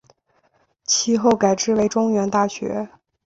[0.83, 2.89] 其后改制为中原大学。